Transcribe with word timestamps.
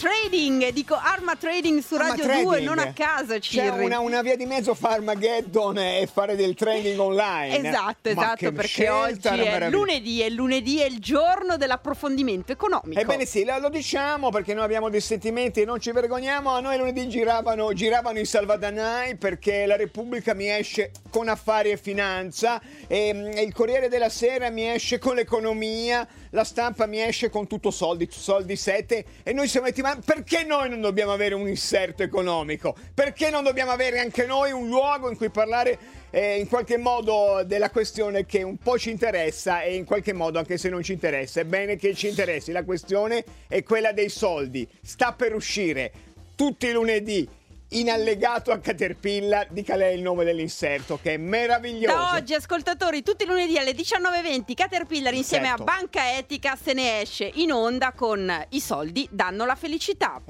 Trading, 0.00 0.70
dico 0.70 0.94
Arma 0.94 1.36
Trading 1.36 1.82
su 1.82 1.94
Arma 1.96 2.08
Radio 2.08 2.24
Trading. 2.24 2.46
2, 2.46 2.60
non 2.62 2.78
a 2.78 2.90
caso 2.94 3.38
C'è 3.38 3.68
una, 3.68 4.00
una 4.00 4.22
via 4.22 4.34
di 4.34 4.46
mezzo 4.46 4.74
fra 4.74 4.92
Armageddon 4.92 5.76
e 5.76 6.08
fare 6.10 6.36
del 6.36 6.54
trading 6.54 6.98
online. 6.98 7.68
Esatto, 7.68 8.08
esatto, 8.08 8.50
perché 8.50 8.66
scelta 8.66 9.32
oggi 9.32 9.42
è 9.42 9.68
lunedì 9.68 10.22
e 10.22 10.30
lunedì 10.30 10.80
è 10.80 10.86
il 10.86 11.00
giorno 11.00 11.58
dell'approfondimento 11.58 12.50
economico. 12.50 12.98
Ebbene 12.98 13.26
sì, 13.26 13.44
lo 13.44 13.68
diciamo 13.68 14.30
perché 14.30 14.54
noi 14.54 14.64
abbiamo 14.64 14.88
dei 14.88 15.02
sentimenti 15.02 15.60
e 15.60 15.64
non 15.66 15.78
ci 15.78 15.92
vergogniamo. 15.92 16.48
A 16.48 16.60
noi 16.60 16.78
lunedì 16.78 17.06
giravano, 17.06 17.74
giravano 17.74 18.18
i 18.18 18.24
salvadanai 18.24 19.16
perché 19.16 19.66
la 19.66 19.76
Repubblica 19.76 20.32
mi 20.32 20.48
esce 20.48 20.92
con 21.10 21.28
affari 21.28 21.72
e 21.72 21.76
finanza, 21.76 22.58
e, 22.86 23.32
e 23.34 23.42
il 23.42 23.52
Corriere 23.52 23.88
della 23.88 24.08
Sera 24.08 24.48
mi 24.48 24.66
esce 24.66 24.98
con 24.98 25.16
l'economia, 25.16 26.08
la 26.30 26.44
stampa 26.44 26.86
mi 26.86 27.02
esce 27.02 27.28
con 27.28 27.46
tutto 27.46 27.70
soldi, 27.70 28.08
soldi 28.10 28.56
7 28.56 29.04
e 29.24 29.32
noi 29.34 29.46
siamo 29.46 29.66
detti 29.66 29.82
ma 29.90 29.98
perché 30.04 30.44
noi 30.44 30.68
non 30.68 30.80
dobbiamo 30.80 31.12
avere 31.12 31.34
un 31.34 31.48
inserto 31.48 32.04
economico? 32.04 32.76
Perché 32.94 33.28
non 33.28 33.42
dobbiamo 33.42 33.72
avere 33.72 33.98
anche 33.98 34.24
noi 34.24 34.52
un 34.52 34.68
luogo 34.68 35.10
in 35.10 35.16
cui 35.16 35.30
parlare 35.30 35.78
eh, 36.10 36.38
in 36.38 36.46
qualche 36.46 36.76
modo 36.76 37.42
della 37.44 37.70
questione 37.70 38.24
che 38.24 38.44
un 38.44 38.56
po' 38.56 38.78
ci 38.78 38.90
interessa 38.90 39.62
e 39.62 39.74
in 39.74 39.84
qualche 39.84 40.12
modo 40.12 40.38
anche 40.38 40.58
se 40.58 40.68
non 40.68 40.84
ci 40.84 40.92
interessa 40.92 41.40
è 41.40 41.44
bene 41.44 41.74
che 41.74 41.94
ci 41.94 42.06
interessi. 42.06 42.52
La 42.52 42.62
questione 42.62 43.24
è 43.48 43.64
quella 43.64 43.90
dei 43.90 44.10
soldi. 44.10 44.68
Sta 44.80 45.12
per 45.12 45.34
uscire 45.34 45.90
tutti 46.36 46.66
i 46.66 46.72
lunedì 46.72 47.28
in 47.70 47.90
allegato 47.90 48.50
a 48.50 48.58
Caterpillar, 48.58 49.48
dica 49.50 49.76
lei 49.76 49.96
il 49.96 50.02
nome 50.02 50.24
dell'inserto 50.24 50.98
che 51.00 51.14
è 51.14 51.16
meraviglioso. 51.16 51.96
Da 51.96 52.14
oggi, 52.14 52.34
ascoltatori, 52.34 53.02
tutti 53.02 53.24
i 53.24 53.26
lunedì 53.26 53.58
alle 53.58 53.72
19.20 53.72 54.54
Caterpillar 54.54 55.14
insieme 55.14 55.48
Perfetto. 55.48 55.70
a 55.70 55.76
Banca 55.76 56.16
Etica 56.16 56.56
se 56.56 56.72
ne 56.72 57.00
esce 57.00 57.30
in 57.34 57.52
onda 57.52 57.92
con 57.92 58.46
I 58.48 58.60
soldi 58.60 59.06
danno 59.10 59.44
la 59.44 59.54
felicità. 59.54 60.20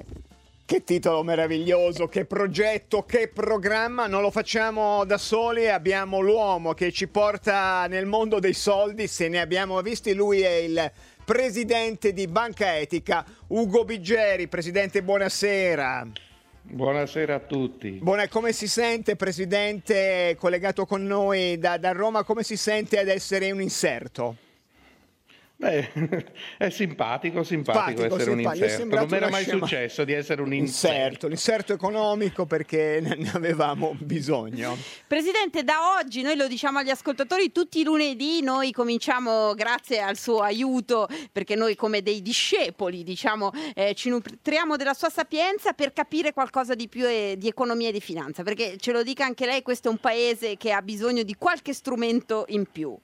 Che 0.66 0.84
titolo 0.84 1.24
meraviglioso, 1.24 2.06
che 2.06 2.26
progetto, 2.26 3.04
che 3.04 3.28
programma, 3.28 4.06
non 4.06 4.20
lo 4.20 4.30
facciamo 4.30 5.04
da 5.04 5.18
soli, 5.18 5.68
abbiamo 5.68 6.20
l'uomo 6.20 6.74
che 6.74 6.92
ci 6.92 7.08
porta 7.08 7.86
nel 7.88 8.06
mondo 8.06 8.38
dei 8.38 8.52
soldi, 8.54 9.08
se 9.08 9.28
ne 9.28 9.40
abbiamo 9.40 9.80
visti, 9.80 10.14
lui 10.14 10.42
è 10.42 10.54
il 10.54 10.92
presidente 11.24 12.12
di 12.12 12.28
Banca 12.28 12.76
Etica, 12.76 13.24
Ugo 13.48 13.84
Biggeri, 13.84 14.46
presidente 14.46 15.02
buonasera. 15.02 16.28
Buonasera 16.72 17.34
a 17.34 17.38
tutti. 17.40 17.98
Buona, 18.00 18.28
come 18.28 18.52
si 18.52 18.68
sente 18.68 19.16
presidente 19.16 20.36
collegato 20.38 20.86
con 20.86 21.02
noi 21.02 21.58
da, 21.58 21.78
da 21.78 21.90
Roma, 21.90 22.22
come 22.22 22.44
si 22.44 22.56
sente 22.56 23.00
ad 23.00 23.08
essere 23.08 23.50
un 23.50 23.60
inserto? 23.60 24.36
Beh, 25.60 25.90
è 26.56 26.70
simpatico, 26.70 27.42
simpatico, 27.44 28.00
Simpatico, 28.00 28.16
essere 28.16 28.30
un 28.30 28.36
simpatico. 28.38 28.64
È 28.64 28.68
inserto. 28.70 28.94
Non 28.96 29.06
mi 29.10 29.16
era 29.16 29.28
mai 29.28 29.42
scema- 29.42 29.66
successo 29.66 30.04
di 30.04 30.12
essere 30.14 30.40
un 30.40 30.54
inserto. 30.54 30.96
Inserto, 30.96 31.28
l'inserto 31.28 31.72
economico 31.74 32.46
perché 32.46 33.00
ne 33.02 33.16
ne 33.20 33.30
avevamo 33.34 33.94
bisogno. 33.98 34.74
Presidente, 35.06 35.62
da 35.62 35.98
oggi 35.98 36.22
noi 36.22 36.36
lo 36.36 36.48
diciamo 36.48 36.78
agli 36.78 36.88
ascoltatori, 36.88 37.52
tutti 37.52 37.80
i 37.80 37.84
lunedì 37.84 38.40
noi 38.40 38.72
cominciamo, 38.72 39.52
grazie 39.52 40.00
al 40.00 40.16
suo 40.16 40.38
aiuto, 40.38 41.06
perché 41.30 41.56
noi 41.56 41.76
come 41.76 42.00
dei 42.00 42.22
discepoli, 42.22 43.02
diciamo, 43.02 43.50
eh, 43.74 43.92
ci 43.92 44.08
nutriamo 44.08 44.76
della 44.76 44.94
sua 44.94 45.10
sapienza 45.10 45.74
per 45.74 45.92
capire 45.92 46.32
qualcosa 46.32 46.74
di 46.74 46.88
più 46.88 47.06
eh, 47.06 47.34
di 47.36 47.48
economia 47.48 47.90
e 47.90 47.92
di 47.92 48.00
finanza, 48.00 48.42
perché 48.42 48.78
ce 48.78 48.92
lo 48.92 49.02
dica 49.02 49.26
anche 49.26 49.44
lei, 49.44 49.60
questo 49.60 49.88
è 49.88 49.90
un 49.90 49.98
paese 49.98 50.56
che 50.56 50.72
ha 50.72 50.80
bisogno 50.80 51.22
di 51.22 51.34
qualche 51.34 51.74
strumento 51.74 52.46
in 52.48 52.64
più. 52.64 52.96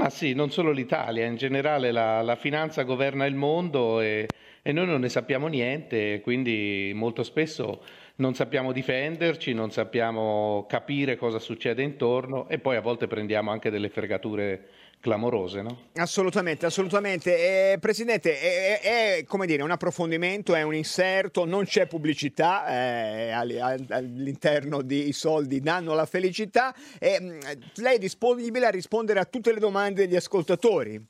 Ma 0.00 0.08
sì, 0.08 0.32
non 0.32 0.50
solo 0.50 0.70
l'Italia, 0.70 1.26
in 1.26 1.36
generale 1.36 1.92
la, 1.92 2.22
la 2.22 2.34
finanza 2.34 2.84
governa 2.84 3.26
il 3.26 3.34
mondo 3.34 4.00
e, 4.00 4.30
e 4.62 4.72
noi 4.72 4.86
non 4.86 5.00
ne 5.00 5.10
sappiamo 5.10 5.46
niente, 5.46 6.22
quindi 6.22 6.90
molto 6.94 7.22
spesso 7.22 7.82
non 8.14 8.34
sappiamo 8.34 8.72
difenderci, 8.72 9.52
non 9.52 9.70
sappiamo 9.70 10.64
capire 10.66 11.16
cosa 11.16 11.38
succede 11.38 11.82
intorno 11.82 12.48
e 12.48 12.58
poi 12.58 12.76
a 12.76 12.80
volte 12.80 13.08
prendiamo 13.08 13.50
anche 13.50 13.68
delle 13.68 13.90
fregature 13.90 14.68
clamorose, 15.00 15.62
no? 15.62 15.78
Assolutamente, 15.94 16.66
assolutamente. 16.66 17.72
Eh, 17.72 17.78
Presidente, 17.78 18.38
è, 18.38 18.80
è- 18.80 19.16
è, 19.18 19.24
come 19.24 19.46
dire, 19.46 19.62
un 19.62 19.70
approfondimento, 19.70 20.54
è 20.54 20.62
un 20.62 20.74
inserto, 20.74 21.44
non 21.44 21.64
c'è 21.64 21.86
pubblicità 21.86 22.66
eh, 22.68 23.30
all- 23.30 23.58
all- 23.60 23.86
all'interno 23.88 24.82
di 24.82 25.08
I 25.08 25.12
soldi 25.12 25.60
danno 25.60 25.94
la 25.94 26.06
felicità. 26.06 26.74
Eh, 26.98 27.38
lei 27.76 27.96
è 27.96 27.98
disponibile 27.98 28.66
a 28.66 28.70
rispondere 28.70 29.18
a 29.20 29.24
tutte 29.24 29.52
le 29.52 29.58
domande 29.58 30.06
degli 30.06 30.16
ascoltatori? 30.16 31.02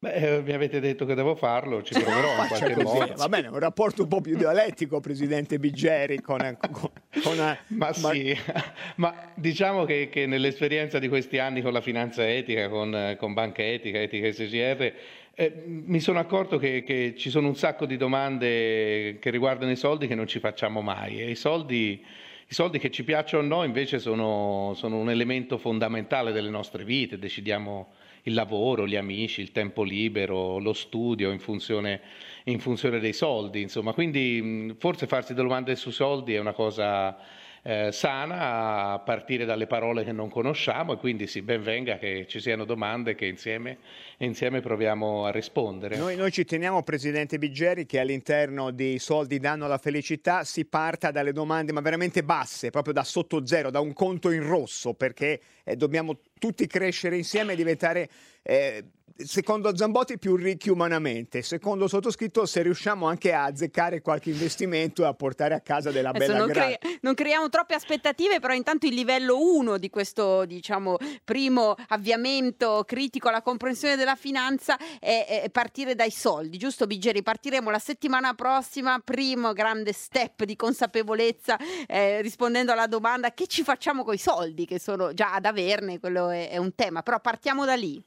Beh, 0.00 0.12
eh, 0.14 0.42
mi 0.42 0.52
avete 0.52 0.80
detto 0.80 1.04
che 1.06 1.14
devo 1.14 1.36
farlo, 1.36 1.80
ci 1.82 1.94
proverò 1.94 2.42
in 2.42 2.48
qualche 2.48 2.82
modo. 2.82 3.14
va 3.14 3.28
bene, 3.28 3.46
un 3.46 3.60
rapporto 3.60 4.02
un 4.02 4.08
po' 4.08 4.20
più 4.20 4.36
dialettico, 4.36 4.98
Presidente 4.98 5.60
Biggeri, 5.60 6.20
con... 6.20 6.58
con- 6.72 6.90
con- 7.22 7.36
Ma 7.36 7.58
ma- 7.68 7.92
sì, 7.92 8.34
ma 8.96 9.14
diciamo 9.34 9.84
che, 9.84 10.08
che 10.10 10.26
nell'esperienza 10.26 10.98
di 10.98 11.08
questi 11.08 11.38
anni 11.38 11.60
con 11.60 11.72
la 11.72 11.80
finanza 11.80 12.26
etica, 12.28 12.68
con, 12.68 13.16
con 13.18 13.34
Banca 13.34 13.62
Etica, 13.62 14.00
Etica 14.00 14.30
SGR, 14.32 14.92
eh, 15.34 15.62
mi 15.66 16.00
sono 16.00 16.18
accorto 16.18 16.58
che, 16.58 16.82
che 16.82 17.14
ci 17.16 17.30
sono 17.30 17.48
un 17.48 17.56
sacco 17.56 17.86
di 17.86 17.96
domande 17.96 19.18
che 19.18 19.30
riguardano 19.30 19.70
i 19.70 19.76
soldi 19.76 20.06
che 20.06 20.14
non 20.14 20.26
ci 20.26 20.38
facciamo 20.38 20.80
mai. 20.80 21.20
E 21.20 21.30
i 21.30 21.34
soldi, 21.36 22.04
i 22.48 22.54
soldi 22.54 22.78
che 22.78 22.90
ci 22.90 23.04
piacciono 23.04 23.42
a 23.42 23.46
noi 23.46 23.66
invece 23.66 23.98
sono, 23.98 24.72
sono 24.74 24.98
un 24.98 25.10
elemento 25.10 25.58
fondamentale 25.58 26.32
delle 26.32 26.50
nostre 26.50 26.84
vite, 26.84 27.18
decidiamo 27.18 27.92
il 28.22 28.34
lavoro, 28.34 28.86
gli 28.86 28.96
amici, 28.96 29.40
il 29.40 29.52
tempo 29.52 29.82
libero, 29.82 30.58
lo 30.58 30.72
studio 30.72 31.30
in 31.30 31.38
funzione, 31.38 32.00
in 32.44 32.60
funzione 32.60 33.00
dei 33.00 33.12
soldi, 33.12 33.60
insomma. 33.60 33.92
Quindi 33.92 34.74
forse 34.78 35.06
farsi 35.06 35.34
domande 35.34 35.74
sui 35.76 35.92
soldi 35.92 36.34
è 36.34 36.38
una 36.38 36.52
cosa 36.52 37.16
eh, 37.64 37.92
sana 37.92 38.92
a 38.92 38.98
partire 38.98 39.44
dalle 39.44 39.66
parole 39.66 40.02
che 40.04 40.10
non 40.12 40.28
conosciamo 40.28 40.94
e 40.94 40.96
quindi 40.96 41.26
sì, 41.28 41.42
ben 41.42 41.62
venga 41.62 41.96
che 41.96 42.26
ci 42.28 42.40
siano 42.40 42.64
domande 42.64 43.14
che 43.14 43.26
insieme, 43.26 43.78
insieme 44.18 44.60
proviamo 44.60 45.26
a 45.26 45.30
rispondere. 45.30 45.96
Noi, 45.96 46.16
noi 46.16 46.32
ci 46.32 46.44
teniamo, 46.44 46.82
Presidente 46.82 47.38
Biggeri, 47.38 47.86
che 47.86 48.00
all'interno 48.00 48.72
dei 48.72 48.98
soldi 48.98 49.38
danno 49.38 49.68
la 49.68 49.78
felicità 49.78 50.42
si 50.42 50.64
parta 50.64 51.10
dalle 51.10 51.32
domande 51.32 51.72
ma 51.72 51.80
veramente 51.80 52.24
basse, 52.24 52.70
proprio 52.70 52.92
da 52.92 53.04
sotto 53.04 53.46
zero, 53.46 53.70
da 53.70 53.80
un 53.80 53.92
conto 53.92 54.30
in 54.30 54.44
rosso, 54.44 54.94
perché 54.94 55.40
eh, 55.64 55.76
dobbiamo 55.76 56.18
tutti 56.42 56.66
crescere 56.66 57.16
insieme 57.16 57.52
e 57.52 57.56
diventare, 57.56 58.08
eh, 58.42 58.84
secondo 59.16 59.76
Zambotti, 59.76 60.18
più 60.18 60.34
ricchi 60.34 60.70
umanamente. 60.70 61.40
Secondo 61.42 61.86
sottoscritto, 61.86 62.46
se 62.46 62.62
riusciamo 62.62 63.06
anche 63.06 63.32
a 63.32 63.44
azzeccare 63.44 64.00
qualche 64.00 64.30
investimento 64.30 65.02
e 65.02 65.06
a 65.06 65.14
portare 65.14 65.54
a 65.54 65.60
casa 65.60 65.92
della 65.92 66.08
Adesso 66.08 66.32
bella 66.32 66.44
non, 66.44 66.50
cre- 66.50 66.78
non 67.02 67.14
creiamo 67.14 67.48
troppe 67.48 67.74
aspettative, 67.74 68.40
però 68.40 68.54
intanto 68.54 68.86
il 68.86 68.94
livello 68.94 69.38
1 69.40 69.78
di 69.78 69.88
questo, 69.88 70.44
diciamo, 70.44 70.96
primo 71.22 71.76
avviamento 71.88 72.82
critico 72.84 73.28
alla 73.28 73.42
comprensione 73.42 73.94
della 73.94 74.16
finanza 74.16 74.76
è, 74.98 75.42
è 75.44 75.50
partire 75.50 75.94
dai 75.94 76.10
soldi, 76.10 76.58
giusto 76.58 76.86
Biggeri? 76.86 77.22
Partiremo 77.22 77.70
la 77.70 77.78
settimana 77.78 78.34
prossima, 78.34 79.00
primo 79.04 79.52
grande 79.52 79.92
step 79.92 80.42
di 80.42 80.56
consapevolezza, 80.56 81.56
eh, 81.86 82.20
rispondendo 82.20 82.72
alla 82.72 82.88
domanda 82.88 83.32
che 83.32 83.46
ci 83.46 83.62
facciamo 83.62 84.02
con 84.02 84.14
i 84.14 84.18
soldi, 84.18 84.66
che 84.66 84.80
sono 84.80 85.14
già 85.14 85.34
ad 85.34 85.44
averne, 85.44 86.00
quello 86.00 86.30
è, 86.32 86.50
è 86.50 86.56
un 86.56 86.74
tema, 86.74 87.02
però 87.02 87.20
partiamo 87.20 87.64
da 87.64 87.74
lì. 87.74 88.02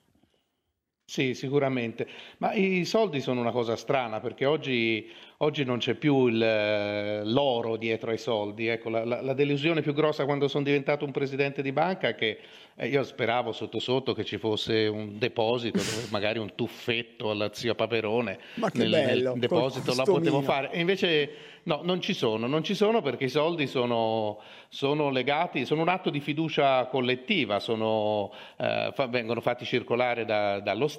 Sì, 1.08 1.36
sicuramente, 1.36 2.08
ma 2.40 2.54
i 2.54 2.84
soldi 2.84 3.22
sono 3.22 3.40
una 3.40 3.52
cosa 3.52 3.76
strana 3.76 4.20
perché 4.20 4.46
oggi, 4.46 5.08
oggi 5.38 5.64
non 5.64 5.78
c'è 5.78 5.94
più 5.94 6.26
il, 6.26 7.22
l'oro 7.32 7.78
dietro 7.78 8.10
ai 8.10 8.18
soldi. 8.18 8.66
Ecco, 8.68 8.90
la, 8.90 9.06
la- 9.06 9.22
la 9.22 9.34
delusione 9.34 9.82
più 9.84 9.94
grossa 9.94 10.26
quando 10.26 10.48
sono 10.48 10.64
diventato 10.64 11.06
un 11.06 11.12
presidente 11.12 11.62
di 11.62 11.72
banca 11.72 12.08
è 12.08 12.16
che 12.16 12.40
eh, 12.76 12.88
io 12.88 13.04
speravo 13.04 13.52
sotto 13.52 13.78
sotto 13.80 14.14
che 14.14 14.26
ci 14.26 14.40
fosse 14.40 14.88
un 14.88 15.20
deposito, 15.20 15.80
magari 16.10 16.40
un 16.40 16.56
tuffetto 16.56 17.30
alla 17.30 17.54
zia 17.54 17.76
Paperone 17.76 18.40
Ma 18.56 18.72
che 18.72 18.80
nel, 18.80 18.90
bello, 18.90 19.30
nel 19.30 19.40
deposito 19.40 19.94
la 19.94 20.04
potevo 20.04 20.41
costumino. 20.41 20.41
fare. 20.41 20.72
E 20.72 20.79
invece 20.79 21.29
no, 21.64 21.82
non 21.84 22.02
ci 22.02 22.14
sono, 22.16 22.47
non 22.47 22.64
ci 22.64 22.74
sono 22.74 23.03
perché 23.03 23.26
i 23.26 23.29
soldi 23.29 23.68
sono, 23.68 24.41
sono 24.70 25.12
legati, 25.12 25.66
sono 25.66 25.82
un 25.82 25.88
atto 25.90 26.09
di 26.09 26.20
fiducia 26.20 26.88
collettiva, 26.88 27.59
sono, 27.59 28.34
eh, 28.58 28.90
fa- 28.91 29.06
vengono 29.06 29.40
fatti 29.40 29.66
circolare 29.66 30.26
da- 30.26 30.59
dallo 30.59 30.88
Stato 30.88 30.94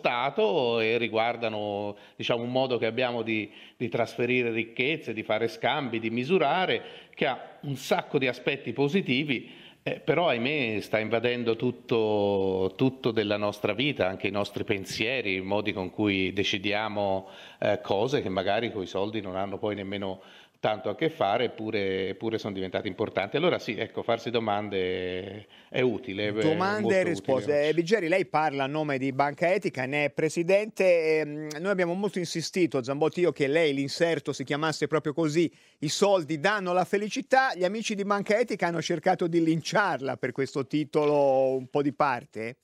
e 0.81 0.98
riguardano 0.98 1.96
diciamo, 2.16 2.43
un 2.43 2.50
modo 2.50 2.78
che 2.78 2.87
abbiamo 2.87 3.22
di, 3.22 3.50
di 3.76 3.88
trasferire 3.88 4.50
ricchezze, 4.50 5.12
di 5.12 5.22
fare 5.22 5.48
scambi, 5.48 5.98
di 5.98 6.10
misurare, 6.10 6.82
che 7.14 7.26
ha 7.26 7.58
un 7.62 7.76
sacco 7.76 8.19
di 8.19 8.28
aspetti 8.28 8.72
positivi. 8.72 9.64
eh, 9.87 10.00
però 10.00 10.26
ahimè 10.26 10.81
sta 10.81 10.98
invadendo 10.98 11.54
tutto, 11.54 12.72
tutto 12.76 13.12
della 13.12 13.37
nostra 13.37 13.72
vita, 13.72 14.08
anche 14.08 14.26
i 14.26 14.32
nostri 14.32 14.64
pensieri, 14.64 15.34
i 15.34 15.40
modi 15.40 15.72
con 15.72 15.90
cui 15.90 16.32
decidiamo 16.32 17.28
eh, 17.60 17.81
cose 17.82 18.20
che 18.20 18.28
magari 18.28 18.72
con 18.72 18.82
i 18.82 18.87
soldi 18.87 19.20
non 19.20 19.37
hanno 19.37 19.58
poi 19.58 19.76
nemmeno 19.76 20.22
tanto 20.66 20.88
a 20.88 20.96
che 20.96 21.10
fare, 21.10 21.44
eppure, 21.44 22.08
eppure 22.08 22.38
sono 22.38 22.52
diventati 22.52 22.88
importanti. 22.88 23.36
Allora 23.36 23.60
sì, 23.60 23.76
ecco, 23.76 24.02
farsi 24.02 24.30
domande 24.30 25.46
è 25.68 25.80
utile. 25.80 26.32
Domande 26.32 26.98
e 26.98 27.04
risposte. 27.04 27.72
Biggeri, 27.72 28.08
lei 28.08 28.26
parla 28.26 28.64
a 28.64 28.66
nome 28.66 28.98
di 28.98 29.12
Banca 29.12 29.52
Etica, 29.52 29.86
ne 29.86 30.06
è 30.06 30.10
presidente. 30.10 31.20
Ehm, 31.20 31.48
noi 31.60 31.70
abbiamo 31.70 31.94
molto 31.94 32.18
insistito, 32.18 32.82
Zambotti, 32.82 33.20
io, 33.20 33.30
che 33.30 33.46
lei 33.46 33.74
l'inserto 33.74 34.32
si 34.32 34.42
chiamasse 34.42 34.88
proprio 34.88 35.12
così, 35.12 35.48
i 35.78 35.88
soldi 35.88 36.40
danno 36.40 36.72
la 36.72 36.84
felicità. 36.84 37.54
Gli 37.54 37.62
amici 37.62 37.94
di 37.94 38.02
Banca 38.02 38.36
Etica 38.36 38.66
hanno 38.66 38.82
cercato 38.82 39.28
di 39.28 39.44
linciarla 39.44 40.16
per 40.16 40.32
questo 40.32 40.66
titolo 40.66 41.54
un 41.54 41.68
po' 41.68 41.82
di 41.82 41.92
parte? 41.92 42.56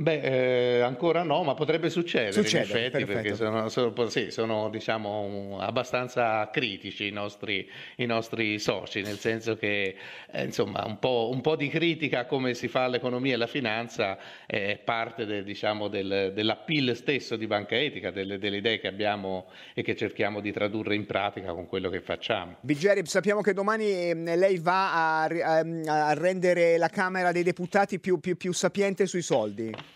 Beh, 0.00 0.76
eh, 0.76 0.80
ancora 0.80 1.24
no, 1.24 1.42
ma 1.42 1.54
potrebbe 1.54 1.90
succedere 1.90 2.30
Succede, 2.30 2.58
in 2.58 2.62
effetti, 2.62 3.04
perfetto. 3.04 3.12
perché 3.12 3.34
sono, 3.34 3.68
sono- 3.68 4.08
sì, 4.08 4.30
sono, 4.30 4.68
diciamo, 4.68 5.58
abbastanza 5.60 6.48
critici 6.52 7.08
i 7.08 7.10
nostri, 7.10 7.68
i 7.96 8.06
nostri 8.06 8.60
soci, 8.60 9.02
nel 9.02 9.18
senso 9.18 9.56
che 9.56 9.96
eh, 10.30 10.44
insomma, 10.44 10.84
un 10.86 11.00
po', 11.00 11.30
un 11.32 11.40
po' 11.40 11.56
di 11.56 11.66
critica 11.66 12.20
a 12.20 12.24
come 12.26 12.54
si 12.54 12.68
fa 12.68 12.86
l'economia 12.86 13.34
e 13.34 13.38
la 13.38 13.48
finanza 13.48 14.18
è 14.46 14.78
parte 14.84 15.26
del, 15.26 15.42
diciamo, 15.42 15.88
del- 15.88 16.30
dell'appeal 16.32 16.94
stesso 16.94 17.34
di 17.34 17.48
Banca 17.48 17.74
Etica, 17.76 18.12
delle, 18.12 18.38
delle 18.38 18.58
idee 18.58 18.78
che 18.78 18.86
abbiamo 18.86 19.46
e 19.74 19.82
che 19.82 19.96
cerchiamo 19.96 20.38
di 20.40 20.52
tradurre 20.52 20.94
in 20.94 21.06
pratica 21.06 21.52
con 21.52 21.66
quello 21.66 21.90
che 21.90 22.00
facciamo. 22.00 22.54
Biggeri, 22.60 23.04
sappiamo 23.04 23.40
che 23.40 23.52
domani 23.52 23.90
ehm, 23.90 24.36
lei 24.38 24.58
va 24.60 25.22
a, 25.22 25.24
a- 25.24 25.64
a 26.08 26.14
rendere 26.14 26.78
la 26.78 26.88
Camera 26.88 27.32
dei 27.32 27.42
Deputati 27.42 27.98
più, 27.98 28.20
più- 28.20 28.36
più 28.36 28.52
sapiente 28.52 29.04
sui 29.06 29.22
soldi. 29.22 29.87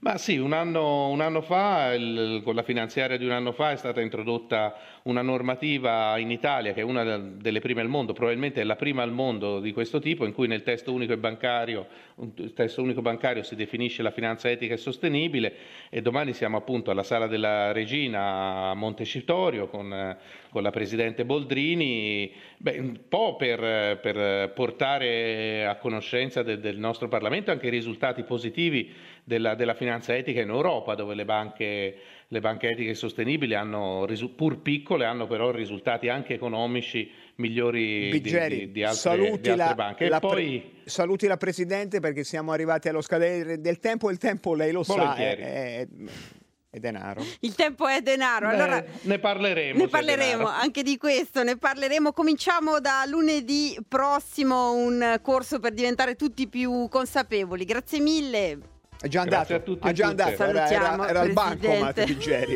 Ma 0.00 0.18
sì, 0.18 0.36
un 0.36 0.52
anno, 0.52 1.08
un 1.08 1.20
anno 1.20 1.40
fa, 1.40 1.94
il- 1.94 2.42
con 2.44 2.54
la 2.54 2.62
finanziaria 2.62 3.16
di 3.16 3.24
un 3.24 3.30
anno 3.32 3.52
fa, 3.52 3.70
è 3.70 3.76
stata 3.76 4.00
introdotta 4.00 4.74
una 5.04 5.22
normativa 5.22 6.18
in 6.18 6.30
Italia, 6.30 6.72
che 6.72 6.80
è 6.80 6.84
una 6.84 7.02
de- 7.04 7.36
delle 7.38 7.60
prime 7.60 7.80
al 7.80 7.88
mondo, 7.88 8.12
probabilmente 8.12 8.60
è 8.60 8.64
la 8.64 8.76
prima 8.76 9.02
al 9.02 9.12
mondo 9.12 9.60
di 9.60 9.72
questo 9.72 10.00
tipo, 10.00 10.26
in 10.26 10.32
cui 10.32 10.46
nel 10.46 10.62
testo 10.62 10.92
unico 10.92 11.12
e 11.12 11.18
bancario, 11.18 11.86
un 12.16 12.32
testo 12.54 12.80
unico 12.80 13.02
bancario 13.02 13.42
si 13.42 13.56
definisce 13.56 14.02
la 14.02 14.12
finanza 14.12 14.48
etica 14.48 14.74
e 14.74 14.76
sostenibile 14.76 15.52
e 15.90 16.00
domani 16.00 16.32
siamo 16.32 16.56
appunto 16.56 16.92
alla 16.92 17.02
Sala 17.02 17.26
della 17.26 17.72
Regina 17.72 18.70
a 18.70 18.74
Montecitorio 18.74 19.66
con, 19.66 19.92
eh, 19.92 20.16
con 20.50 20.62
la 20.62 20.70
Presidente 20.70 21.24
Boldrini, 21.24 22.32
beh, 22.58 22.78
un 22.78 23.00
po' 23.08 23.34
per, 23.34 23.98
per 23.98 24.52
portare 24.52 25.66
a 25.66 25.76
conoscenza 25.76 26.44
de- 26.44 26.60
del 26.60 26.78
nostro 26.78 27.08
Parlamento 27.08 27.50
anche 27.50 27.66
i 27.66 27.70
risultati 27.70 28.22
positivi 28.22 28.92
della, 29.24 29.54
della 29.56 29.74
finanza 29.74 30.14
etica 30.14 30.40
in 30.40 30.50
Europa, 30.50 30.94
dove 30.94 31.14
le 31.14 31.24
banche, 31.24 31.96
le 32.28 32.40
banche 32.40 32.70
etiche 32.70 32.90
e 32.90 32.94
sostenibili 32.94 33.54
hanno, 33.54 34.06
pur 34.34 34.58
piccole, 34.60 35.04
hanno 35.04 35.26
però 35.26 35.50
risultati 35.50 36.08
anche 36.08 36.34
economici 36.34 37.10
migliori 37.36 38.10
di, 38.10 38.20
Biggeri, 38.20 38.58
di- 38.58 38.72
di 38.72 38.82
altre, 38.84 38.98
saluti, 38.98 39.40
di 39.42 39.48
altre 39.50 39.66
la, 39.66 39.74
banche. 39.74 40.08
la 40.08 40.16
e 40.16 40.20
pre- 40.20 40.28
poi, 40.28 40.72
saluti 40.84 41.26
la 41.26 41.36
Presidente 41.36 42.00
perché 42.00 42.24
siamo 42.24 42.52
arrivati 42.52 42.88
allo 42.88 43.00
scadere 43.02 43.60
del 43.60 43.78
tempo 43.78 44.08
e 44.08 44.12
il 44.12 44.18
tempo, 44.18 44.54
lei 44.54 44.72
lo 44.72 44.82
sa, 44.82 44.94
Volentieri. 44.94 45.42
è, 45.42 45.80
è- 45.80 45.86
è 46.74 46.78
denaro. 46.80 47.22
Il 47.40 47.54
tempo 47.54 47.86
è 47.86 48.00
denaro. 48.00 48.48
beh, 48.48 48.54
Allora 48.54 48.84
ne 49.02 49.18
parleremo. 49.20 49.78
ne 49.78 49.86
parleremo 49.86 50.44
anche 50.48 50.82
di 50.82 50.96
questo, 50.96 51.44
ne 51.44 51.56
parleremo. 51.56 52.12
Cominciamo 52.12 52.80
da 52.80 53.04
lunedì 53.06 53.76
prossimo 53.86 54.72
un 54.72 55.20
corso 55.22 55.60
per 55.60 55.72
diventare 55.72 56.16
tutti 56.16 56.48
più 56.48 56.88
consapevoli. 56.88 57.64
Grazie 57.64 58.00
mille. 58.00 58.58
È 59.04 59.08
già 59.08 59.20
andato, 59.20 59.52
e 59.84 59.92
già 59.92 60.06
andato, 60.06 60.42
era, 60.44 60.66
era, 60.66 61.08
era 61.08 61.20
al 61.20 61.32
bancomat 61.32 62.04
Biggeri. 62.06 62.52